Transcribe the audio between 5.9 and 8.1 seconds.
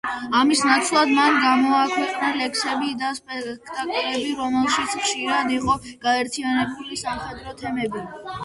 გაერთიანებული სამხედრო თემები.